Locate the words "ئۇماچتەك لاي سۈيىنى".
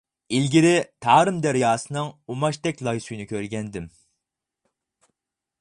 2.35-3.31